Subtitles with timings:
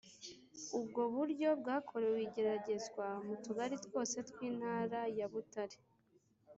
[0.77, 5.77] ubwo buryo bwakorewe igeragezwa mu tugari twose tw'intara ya butare